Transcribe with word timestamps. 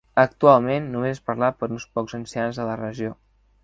Actualment 0.21 0.87
només 0.95 1.15
és 1.17 1.23
parlat 1.29 1.61
per 1.61 1.71
uns 1.79 1.89
pocs 1.99 2.19
ancians 2.23 2.63
de 2.63 2.71
la 2.73 2.83
regió. 2.85 3.19